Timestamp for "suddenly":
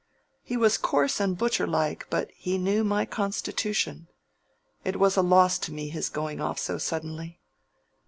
6.79-7.39